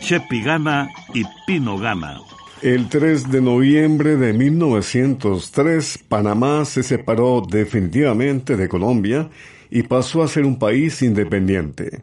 Chepigana 0.00 0.88
y 1.12 1.24
Pinogana. 1.46 2.20
El 2.62 2.88
3 2.88 3.30
de 3.30 3.40
noviembre 3.40 4.16
de 4.16 4.32
1903, 4.32 6.04
Panamá 6.08 6.64
se 6.64 6.84
separó 6.84 7.42
definitivamente 7.46 8.56
de 8.56 8.68
Colombia 8.68 9.28
y 9.70 9.82
pasó 9.82 10.22
a 10.22 10.28
ser 10.28 10.44
un 10.44 10.58
país 10.58 11.02
independiente. 11.02 12.02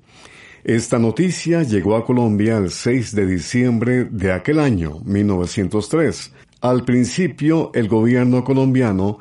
Esta 0.64 1.00
noticia 1.00 1.64
llegó 1.64 1.96
a 1.96 2.06
Colombia 2.06 2.58
el 2.58 2.70
6 2.70 3.16
de 3.16 3.26
diciembre 3.26 4.06
de 4.06 4.34
aquel 4.34 4.60
año, 4.60 5.00
1903. 5.06 6.34
Al 6.62 6.84
principio, 6.84 7.72
el 7.74 7.88
gobierno 7.88 8.44
colombiano 8.44 9.20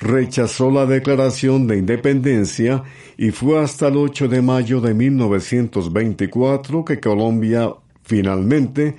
rechazó 0.00 0.70
la 0.70 0.86
declaración 0.86 1.66
de 1.66 1.78
independencia 1.78 2.82
y 3.16 3.30
fue 3.30 3.60
hasta 3.60 3.88
el 3.88 3.98
8 3.98 4.28
de 4.28 4.42
mayo 4.42 4.80
de 4.80 4.94
1924 4.94 6.84
que 6.84 6.98
Colombia 6.98 7.72
finalmente 8.02 8.96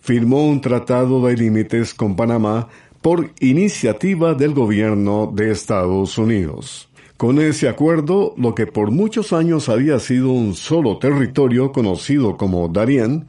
firmó 0.00 0.46
un 0.46 0.60
tratado 0.60 1.26
de 1.26 1.36
límites 1.36 1.92
con 1.92 2.16
Panamá 2.16 2.68
por 3.02 3.32
iniciativa 3.40 4.32
del 4.32 4.54
gobierno 4.54 5.30
de 5.34 5.50
Estados 5.50 6.16
Unidos. 6.16 6.88
Con 7.16 7.38
ese 7.38 7.68
acuerdo, 7.68 8.34
lo 8.36 8.54
que 8.54 8.66
por 8.66 8.90
muchos 8.90 9.32
años 9.32 9.68
había 9.68 10.00
sido 10.00 10.30
un 10.30 10.54
solo 10.54 10.98
territorio 10.98 11.70
conocido 11.70 12.36
como 12.36 12.66
Darién, 12.68 13.28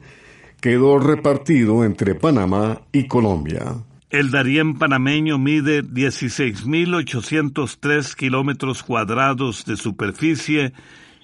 quedó 0.60 0.98
repartido 0.98 1.84
entre 1.84 2.16
Panamá 2.16 2.80
y 2.92 3.06
Colombia. 3.06 3.76
El 4.10 4.32
Darién 4.32 4.78
panameño 4.78 5.38
mide 5.38 5.84
16.803 5.84 8.14
kilómetros 8.14 8.82
cuadrados 8.82 9.64
de 9.64 9.76
superficie 9.76 10.72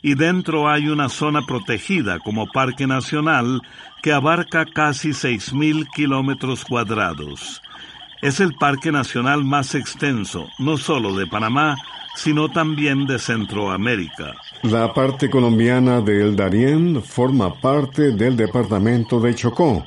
y 0.03 0.15
dentro 0.15 0.69
hay 0.69 0.89
una 0.89 1.09
zona 1.09 1.47
protegida 1.47 2.19
como 2.19 2.47
parque 2.53 2.87
nacional 2.87 3.63
que 4.03 4.13
abarca 4.13 4.67
casi 4.67 5.11
6.000 5.11 5.87
kilómetros 5.95 6.65
cuadrados. 6.65 7.63
Es 8.23 8.39
el 8.39 8.55
parque 8.55 8.93
nacional 8.93 9.45
más 9.45 9.75
extenso, 9.75 10.47
no 10.61 10.77
solo 10.77 11.17
de 11.17 11.27
Panamá, 11.27 11.77
sino 12.15 12.49
también 12.49 13.05
de 13.05 13.19
Centroamérica. 13.19 14.35
La 14.63 14.95
parte 14.95 15.29
colombiana 15.29 16.01
del 16.01 16.37
Darién 16.37 17.03
forma 17.03 17.53
parte 17.61 18.13
del 18.13 18.37
departamento 18.37 19.19
de 19.19 19.35
Chocó 19.35 19.85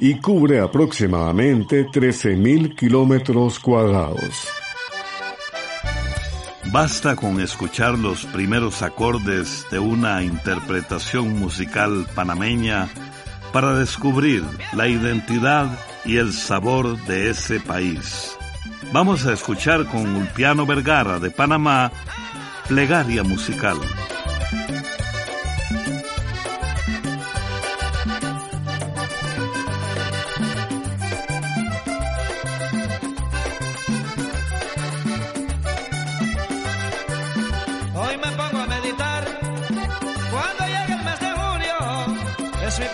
y 0.00 0.14
cubre 0.16 0.58
aproximadamente 0.58 1.86
13.000 1.86 2.74
kilómetros 2.74 3.60
cuadrados. 3.60 4.48
Basta 6.72 7.14
con 7.14 7.40
escuchar 7.40 7.96
los 7.96 8.26
primeros 8.26 8.82
acordes 8.82 9.64
de 9.70 9.78
una 9.78 10.24
interpretación 10.24 11.38
musical 11.38 12.04
panameña 12.16 12.88
para 13.52 13.76
descubrir 13.76 14.42
la 14.72 14.88
identidad 14.88 15.78
y 16.04 16.16
el 16.16 16.32
sabor 16.32 16.98
de 17.06 17.30
ese 17.30 17.60
país. 17.60 18.36
Vamos 18.92 19.26
a 19.26 19.32
escuchar 19.32 19.86
con 19.86 20.06
Ulpiano 20.16 20.66
Vergara 20.66 21.18
de 21.18 21.30
Panamá, 21.30 21.90
Plegaria 22.68 23.22
Musical. 23.22 23.78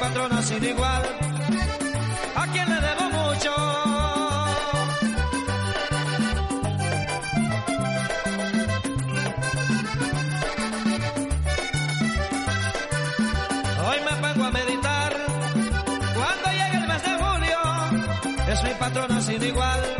patrona 0.01 0.43
sin 19.39 19.49
igual, 19.49 19.96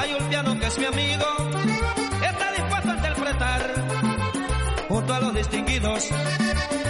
Hay 0.00 0.14
un 0.14 0.28
piano 0.30 0.58
que 0.58 0.66
es 0.66 0.78
mi 0.78 0.86
amigo, 0.86 1.26
está 2.24 2.52
dispuesto 2.52 2.90
a 2.90 2.94
interpretar 2.94 3.60
junto 4.88 5.14
a 5.14 5.20
los 5.20 5.34
distinguidos 5.34 6.08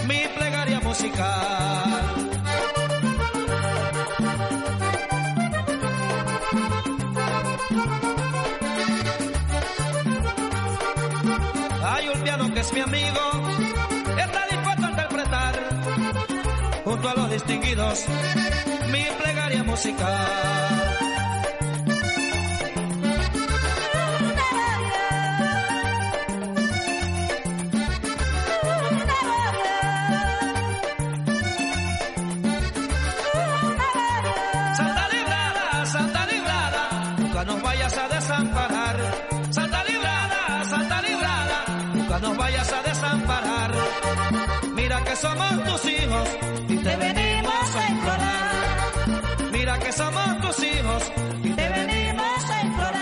mi 0.07 0.19
plegaria 0.37 0.79
musical. 0.79 2.01
Hay 11.83 12.07
un 12.07 12.21
piano 12.21 12.53
que 12.53 12.59
es 12.61 12.73
mi 12.73 12.79
amigo, 12.79 13.19
está 14.25 14.47
dispuesto 14.49 14.85
a 14.85 14.89
interpretar 14.89 15.53
junto 16.85 17.09
a 17.09 17.13
los 17.15 17.29
distinguidos 17.29 18.05
mi 18.89 19.03
plegaria 19.21 19.63
musical. 19.63 21.00
Que 45.11 45.17
somos 45.17 45.63
tus 45.65 45.91
hijos 45.91 46.29
y 46.69 46.77
te 46.77 46.95
venimos 46.95 47.75
a 47.75 47.89
implorar. 47.89 49.51
Mira 49.51 49.79
que 49.79 49.91
somos 49.91 50.41
tus 50.41 50.63
hijos 50.63 51.11
y 51.43 51.49
te 51.49 51.69
venimos 51.69 52.49
a 52.49 52.65
implorar. 52.65 53.01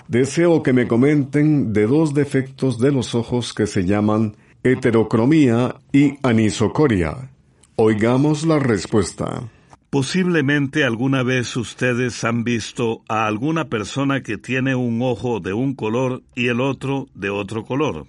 deseo 0.07 0.61
que 0.61 0.73
me 0.73 0.87
comenten 0.87 1.73
de 1.73 1.87
dos 1.87 2.13
defectos 2.13 2.77
de 2.77 2.91
los 2.91 3.15
ojos 3.15 3.51
que 3.53 3.65
se 3.65 3.85
llaman 3.85 4.35
heterocromía 4.65 5.75
y 5.93 6.17
anisocoria. 6.23 7.29
Oigamos 7.75 8.43
la 8.47 8.57
respuesta. 8.57 9.43
Posiblemente 9.91 10.83
alguna 10.83 11.21
vez 11.21 11.55
ustedes 11.55 12.23
han 12.23 12.43
visto 12.43 13.03
a 13.07 13.27
alguna 13.27 13.65
persona 13.65 14.23
que 14.23 14.39
tiene 14.39 14.73
un 14.73 15.03
ojo 15.03 15.39
de 15.39 15.53
un 15.53 15.75
color 15.75 16.23
y 16.33 16.47
el 16.47 16.61
otro 16.61 17.05
de 17.13 17.29
otro 17.29 17.63
color. 17.63 18.07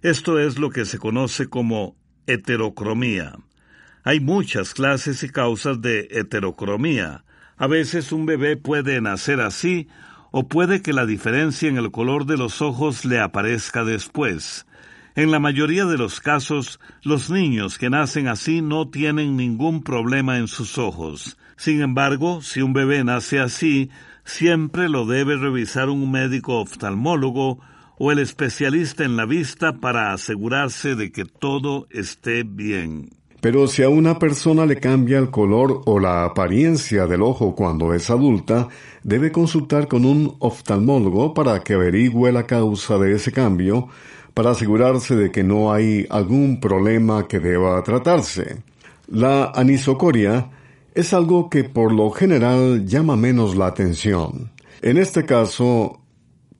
Esto 0.00 0.38
es 0.38 0.60
lo 0.60 0.70
que 0.70 0.84
se 0.84 0.98
conoce 0.98 1.48
como 1.48 1.96
heterocromía. 2.28 3.34
Hay 4.04 4.20
muchas 4.20 4.74
clases 4.74 5.24
y 5.24 5.30
causas 5.30 5.82
de 5.82 6.06
heterocromía. 6.12 7.24
A 7.56 7.66
veces 7.66 8.12
un 8.12 8.24
bebé 8.24 8.56
puede 8.56 9.00
nacer 9.00 9.40
así 9.40 9.88
o 10.30 10.46
puede 10.46 10.80
que 10.80 10.92
la 10.92 11.06
diferencia 11.06 11.68
en 11.68 11.76
el 11.76 11.90
color 11.90 12.24
de 12.24 12.36
los 12.36 12.62
ojos 12.62 13.04
le 13.04 13.18
aparezca 13.18 13.82
después. 13.82 14.64
En 15.18 15.32
la 15.32 15.40
mayoría 15.40 15.84
de 15.84 15.98
los 15.98 16.20
casos, 16.20 16.78
los 17.02 17.28
niños 17.28 17.76
que 17.76 17.90
nacen 17.90 18.28
así 18.28 18.62
no 18.62 18.88
tienen 18.88 19.36
ningún 19.36 19.82
problema 19.82 20.38
en 20.38 20.46
sus 20.46 20.78
ojos. 20.78 21.36
Sin 21.56 21.80
embargo, 21.80 22.40
si 22.40 22.62
un 22.62 22.72
bebé 22.72 23.02
nace 23.02 23.40
así, 23.40 23.90
siempre 24.24 24.88
lo 24.88 25.06
debe 25.06 25.36
revisar 25.36 25.88
un 25.88 26.12
médico 26.12 26.60
oftalmólogo 26.60 27.58
o 27.98 28.12
el 28.12 28.20
especialista 28.20 29.02
en 29.02 29.16
la 29.16 29.26
vista 29.26 29.72
para 29.80 30.12
asegurarse 30.12 30.94
de 30.94 31.10
que 31.10 31.24
todo 31.24 31.88
esté 31.90 32.44
bien. 32.44 33.10
Pero 33.40 33.66
si 33.66 33.82
a 33.82 33.88
una 33.88 34.20
persona 34.20 34.66
le 34.66 34.76
cambia 34.76 35.18
el 35.18 35.30
color 35.30 35.82
o 35.86 35.98
la 35.98 36.26
apariencia 36.26 37.08
del 37.08 37.22
ojo 37.22 37.56
cuando 37.56 37.92
es 37.92 38.08
adulta, 38.08 38.68
debe 39.02 39.32
consultar 39.32 39.88
con 39.88 40.04
un 40.04 40.36
oftalmólogo 40.38 41.34
para 41.34 41.58
que 41.64 41.74
averigüe 41.74 42.30
la 42.30 42.46
causa 42.46 42.98
de 42.98 43.14
ese 43.14 43.32
cambio, 43.32 43.88
para 44.38 44.52
asegurarse 44.52 45.16
de 45.16 45.32
que 45.32 45.42
no 45.42 45.72
hay 45.72 46.06
algún 46.10 46.60
problema 46.60 47.26
que 47.26 47.40
deba 47.40 47.82
tratarse. 47.82 48.62
La 49.08 49.46
anisocoria 49.46 50.48
es 50.94 51.12
algo 51.12 51.50
que 51.50 51.64
por 51.64 51.90
lo 51.90 52.12
general 52.12 52.86
llama 52.86 53.16
menos 53.16 53.56
la 53.56 53.66
atención. 53.66 54.52
En 54.80 54.96
este 54.96 55.24
caso, 55.24 56.02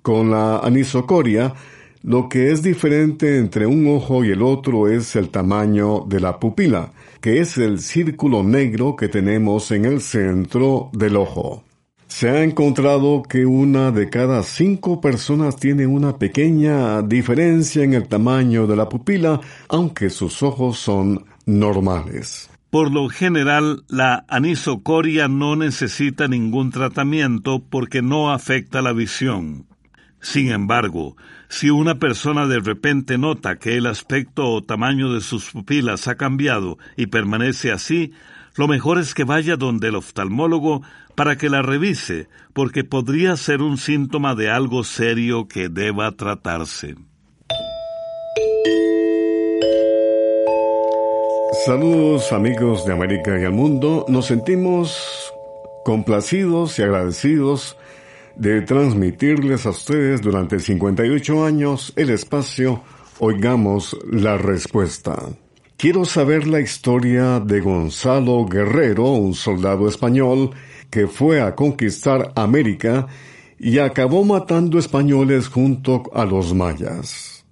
con 0.02 0.32
la 0.32 0.58
anisocoria, 0.58 1.54
lo 2.02 2.28
que 2.28 2.50
es 2.50 2.64
diferente 2.64 3.38
entre 3.38 3.64
un 3.64 3.86
ojo 3.86 4.24
y 4.24 4.32
el 4.32 4.42
otro 4.42 4.88
es 4.88 5.14
el 5.14 5.28
tamaño 5.28 6.00
de 6.00 6.18
la 6.18 6.40
pupila, 6.40 6.90
que 7.20 7.38
es 7.38 7.58
el 7.58 7.78
círculo 7.78 8.42
negro 8.42 8.96
que 8.96 9.06
tenemos 9.06 9.70
en 9.70 9.84
el 9.84 10.00
centro 10.00 10.90
del 10.92 11.16
ojo. 11.16 11.62
Se 12.08 12.30
ha 12.30 12.42
encontrado 12.42 13.22
que 13.22 13.44
una 13.44 13.90
de 13.92 14.08
cada 14.08 14.42
cinco 14.42 15.00
personas 15.00 15.56
tiene 15.56 15.86
una 15.86 16.16
pequeña 16.16 17.02
diferencia 17.02 17.84
en 17.84 17.92
el 17.92 18.08
tamaño 18.08 18.66
de 18.66 18.76
la 18.76 18.88
pupila, 18.88 19.40
aunque 19.68 20.08
sus 20.08 20.42
ojos 20.42 20.78
son 20.78 21.26
normales. 21.44 22.50
Por 22.70 22.90
lo 22.90 23.08
general, 23.10 23.84
la 23.88 24.24
anisocoria 24.28 25.28
no 25.28 25.54
necesita 25.54 26.28
ningún 26.28 26.70
tratamiento 26.70 27.62
porque 27.70 28.00
no 28.00 28.32
afecta 28.32 28.82
la 28.82 28.92
visión. 28.92 29.66
Sin 30.20 30.50
embargo, 30.50 31.16
si 31.48 31.70
una 31.70 31.96
persona 31.96 32.46
de 32.46 32.58
repente 32.58 33.18
nota 33.18 33.56
que 33.56 33.76
el 33.76 33.86
aspecto 33.86 34.50
o 34.50 34.64
tamaño 34.64 35.12
de 35.12 35.20
sus 35.20 35.50
pupilas 35.50 36.08
ha 36.08 36.16
cambiado 36.16 36.78
y 36.96 37.06
permanece 37.06 37.70
así, 37.70 38.12
lo 38.56 38.66
mejor 38.66 38.98
es 38.98 39.14
que 39.14 39.24
vaya 39.24 39.56
donde 39.56 39.88
el 39.88 39.94
oftalmólogo 39.94 40.82
para 41.18 41.36
que 41.36 41.50
la 41.50 41.62
revise, 41.62 42.28
porque 42.52 42.84
podría 42.84 43.36
ser 43.36 43.60
un 43.60 43.76
síntoma 43.76 44.36
de 44.36 44.52
algo 44.52 44.84
serio 44.84 45.48
que 45.48 45.68
deba 45.68 46.12
tratarse. 46.12 46.94
Saludos 51.66 52.32
amigos 52.32 52.86
de 52.86 52.92
América 52.92 53.36
y 53.36 53.42
el 53.42 53.50
mundo. 53.50 54.06
Nos 54.06 54.26
sentimos 54.26 55.34
complacidos 55.84 56.78
y 56.78 56.82
agradecidos 56.82 57.76
de 58.36 58.62
transmitirles 58.62 59.66
a 59.66 59.70
ustedes 59.70 60.22
durante 60.22 60.60
58 60.60 61.44
años 61.44 61.92
el 61.96 62.10
espacio 62.10 62.84
Oigamos 63.18 63.96
la 64.08 64.38
Respuesta. 64.38 65.18
Quiero 65.76 66.04
saber 66.04 66.46
la 66.46 66.60
historia 66.60 67.40
de 67.40 67.60
Gonzalo 67.60 68.46
Guerrero, 68.46 69.10
un 69.10 69.34
soldado 69.34 69.88
español 69.88 70.52
que 70.90 71.06
fue 71.06 71.40
a 71.40 71.54
conquistar 71.54 72.32
América 72.34 73.06
y 73.58 73.78
acabó 73.78 74.24
matando 74.24 74.78
españoles 74.78 75.48
junto 75.48 76.04
a 76.14 76.24
los 76.24 76.54
mayas. 76.54 77.44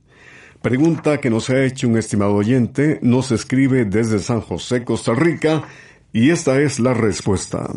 Pregunta 0.62 1.20
que 1.20 1.30
nos 1.30 1.50
ha 1.50 1.62
hecho 1.64 1.88
un 1.88 1.96
estimado 1.96 2.34
oyente, 2.34 2.98
nos 3.02 3.30
escribe 3.30 3.84
desde 3.84 4.18
San 4.18 4.40
José, 4.40 4.84
Costa 4.84 5.14
Rica, 5.14 5.62
y 6.12 6.30
esta 6.30 6.60
es 6.60 6.80
la 6.80 6.94
respuesta. 6.94 7.68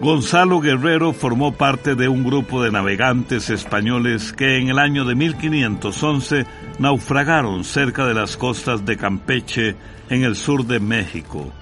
Gonzalo 0.00 0.60
Guerrero 0.60 1.12
formó 1.12 1.52
parte 1.52 1.94
de 1.94 2.08
un 2.08 2.22
grupo 2.22 2.62
de 2.62 2.70
navegantes 2.70 3.48
españoles 3.48 4.32
que 4.32 4.58
en 4.58 4.68
el 4.68 4.78
año 4.78 5.04
de 5.04 5.14
1511 5.14 6.44
naufragaron 6.78 7.64
cerca 7.64 8.06
de 8.06 8.12
las 8.12 8.36
costas 8.36 8.84
de 8.84 8.96
Campeche, 8.96 9.74
en 10.10 10.22
el 10.22 10.36
sur 10.36 10.66
de 10.66 10.80
México. 10.80 11.52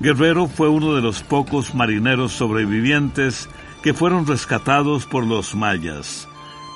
Guerrero 0.00 0.46
fue 0.48 0.68
uno 0.68 0.94
de 0.94 1.02
los 1.02 1.22
pocos 1.22 1.74
marineros 1.74 2.32
sobrevivientes 2.32 3.48
que 3.82 3.94
fueron 3.94 4.26
rescatados 4.26 5.06
por 5.06 5.26
los 5.26 5.54
mayas, 5.54 6.26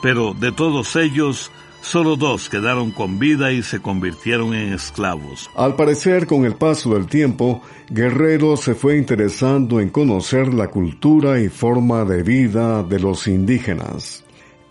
pero 0.03 0.35
de 0.35 0.53
todos 0.53 0.97
ellos, 0.97 1.51
Solo 1.85 2.17
dos 2.17 2.49
quedaron 2.49 2.93
con 2.93 3.19
vida 3.19 3.53
y 3.53 3.63
se 3.63 3.81
convirtieron 3.81 4.55
en 4.55 4.73
esclavos. 4.73 5.51
Al 5.55 5.77
parecer, 5.77 6.27
con 6.27 6.47
el 6.47 6.55
paso 6.55 6.95
del 6.95 7.07
tiempo, 7.07 7.61
Guerrero 7.91 8.57
se 8.57 8.75
fue 8.75 8.97
interesando 8.97 9.81
en 9.81 9.91
conocer 9.91 10.55
la 10.55 10.69
cultura 10.69 11.39
y 11.41 11.51
forma 11.51 12.07
de 12.07 12.23
vida 12.23 12.83
de 12.83 12.99
los 13.01 13.29
indígenas. 13.29 14.25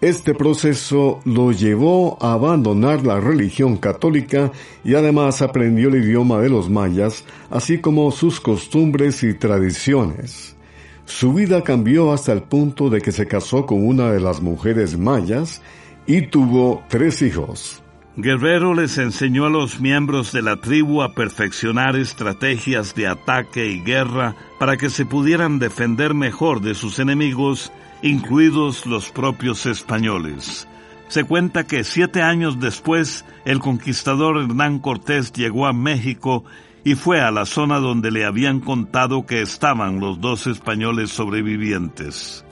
Este 0.03 0.33
proceso 0.33 1.21
lo 1.23 1.53
llevó 1.53 2.17
a 2.19 2.33
abandonar 2.33 3.05
la 3.05 3.21
religión 3.21 3.77
católica 3.77 4.51
y 4.83 4.95
además 4.95 5.41
aprendió 5.41 5.87
el 5.87 6.03
idioma 6.03 6.39
de 6.39 6.49
los 6.49 6.69
mayas, 6.69 7.23
así 7.49 7.77
como 7.77 8.11
sus 8.11 8.41
costumbres 8.41 9.23
y 9.23 9.33
tradiciones. 9.33 10.57
Su 11.05 11.33
vida 11.33 11.63
cambió 11.63 12.11
hasta 12.11 12.33
el 12.33 12.41
punto 12.41 12.89
de 12.89 12.99
que 12.99 13.13
se 13.13 13.27
casó 13.27 13.65
con 13.65 13.87
una 13.87 14.11
de 14.11 14.19
las 14.19 14.41
mujeres 14.41 14.97
mayas 14.97 15.61
y 16.05 16.23
tuvo 16.23 16.83
tres 16.89 17.21
hijos. 17.21 17.81
Guerrero 18.17 18.73
les 18.73 18.97
enseñó 18.97 19.45
a 19.45 19.49
los 19.49 19.79
miembros 19.79 20.33
de 20.33 20.41
la 20.41 20.57
tribu 20.57 21.01
a 21.01 21.15
perfeccionar 21.15 21.95
estrategias 21.95 22.93
de 22.93 23.07
ataque 23.07 23.67
y 23.67 23.79
guerra 23.79 24.35
para 24.59 24.75
que 24.75 24.89
se 24.89 25.05
pudieran 25.05 25.59
defender 25.59 26.13
mejor 26.13 26.59
de 26.59 26.75
sus 26.75 26.99
enemigos, 26.99 27.71
incluidos 28.03 28.85
los 28.85 29.09
propios 29.09 29.65
españoles. 29.65 30.67
Se 31.07 31.23
cuenta 31.23 31.65
que 31.65 31.83
siete 31.83 32.21
años 32.21 32.59
después, 32.59 33.25
el 33.45 33.59
conquistador 33.59 34.37
Hernán 34.37 34.79
Cortés 34.79 35.31
llegó 35.31 35.65
a 35.67 35.73
México 35.73 36.43
y 36.83 36.95
fue 36.95 37.21
a 37.21 37.31
la 37.31 37.45
zona 37.45 37.79
donde 37.79 38.11
le 38.11 38.25
habían 38.25 38.59
contado 38.59 39.25
que 39.25 39.41
estaban 39.41 40.01
los 40.01 40.19
dos 40.19 40.47
españoles 40.47 41.11
sobrevivientes. 41.11 42.43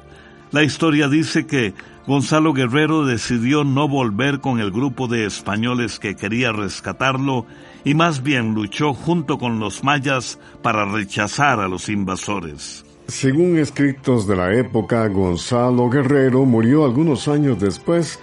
La 0.52 0.64
historia 0.64 1.10
dice 1.10 1.46
que 1.46 1.74
Gonzalo 2.08 2.54
Guerrero 2.54 3.06
decidió 3.06 3.64
no 3.64 3.88
volver 3.88 4.40
con 4.40 4.60
el 4.60 4.72
grupo 4.72 5.08
de 5.08 5.26
españoles 5.26 6.00
que 6.00 6.16
quería 6.16 6.52
rescatarlo 6.52 7.46
y 7.84 7.94
más 7.94 8.24
bien 8.24 8.54
luchó 8.54 8.94
junto 8.94 9.38
con 9.38 9.60
los 9.60 9.84
mayas 9.84 10.40
para 10.62 10.86
rechazar 10.86 11.60
a 11.60 11.68
los 11.68 11.90
invasores. 11.90 12.86
Según 13.12 13.58
escritos 13.58 14.26
de 14.26 14.38
la 14.38 14.56
época, 14.56 15.06
Gonzalo 15.10 15.89
Guerrero 15.89 16.45
murió 16.45 16.86
algunos 16.86 17.28
años 17.28 17.60
después 17.60 18.17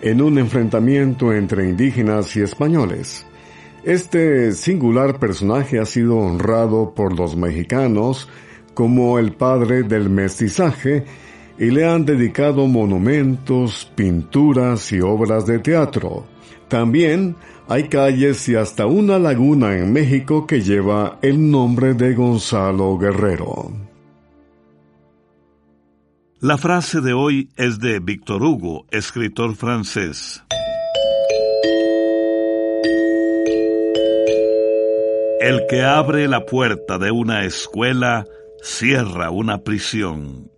en 0.00 0.22
un 0.22 0.38
enfrentamiento 0.38 1.32
entre 1.32 1.68
indígenas 1.68 2.36
y 2.36 2.42
españoles. 2.42 3.26
Este 3.82 4.52
singular 4.52 5.18
personaje 5.18 5.80
ha 5.80 5.84
sido 5.84 6.16
honrado 6.16 6.94
por 6.94 7.18
los 7.18 7.34
mexicanos 7.34 8.28
como 8.72 9.18
el 9.18 9.32
padre 9.32 9.82
del 9.82 10.08
mestizaje 10.08 11.04
y 11.58 11.72
le 11.72 11.88
han 11.88 12.04
dedicado 12.04 12.68
monumentos, 12.68 13.90
pinturas 13.96 14.92
y 14.92 15.00
obras 15.00 15.44
de 15.44 15.58
teatro. 15.58 16.24
También 16.68 17.34
hay 17.66 17.88
calles 17.88 18.48
y 18.48 18.54
hasta 18.54 18.86
una 18.86 19.18
laguna 19.18 19.76
en 19.76 19.92
México 19.92 20.46
que 20.46 20.60
lleva 20.60 21.18
el 21.20 21.50
nombre 21.50 21.94
de 21.94 22.14
Gonzalo 22.14 22.96
Guerrero. 22.96 23.89
La 26.42 26.56
frase 26.56 27.02
de 27.02 27.12
hoy 27.12 27.50
es 27.56 27.80
de 27.80 27.98
Víctor 27.98 28.42
Hugo, 28.42 28.86
escritor 28.90 29.54
francés. 29.56 30.42
El 35.38 35.66
que 35.68 35.82
abre 35.82 36.28
la 36.28 36.46
puerta 36.46 36.96
de 36.96 37.10
una 37.10 37.44
escuela 37.44 38.24
cierra 38.62 39.30
una 39.30 39.58
prisión. 39.58 40.50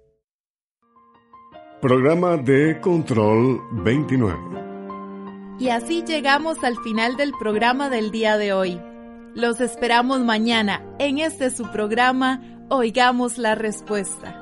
Programa 1.80 2.36
de 2.36 2.78
Control 2.80 3.60
29. 3.82 4.38
Y 5.58 5.70
así 5.70 6.04
llegamos 6.06 6.62
al 6.62 6.76
final 6.84 7.16
del 7.16 7.32
programa 7.32 7.90
del 7.90 8.12
día 8.12 8.36
de 8.36 8.52
hoy. 8.52 8.80
Los 9.34 9.60
esperamos 9.60 10.20
mañana 10.20 10.80
en 11.00 11.18
este 11.18 11.50
su 11.50 11.68
programa 11.72 12.40
Oigamos 12.68 13.36
la 13.36 13.56
Respuesta. 13.56 14.41